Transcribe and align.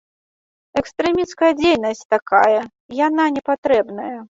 Экстрэмісцкая 0.81 1.51
дзейнасць 1.59 2.03
такая, 2.15 2.59
яна 3.07 3.31
не 3.39 3.47
патрэбная. 3.53 4.13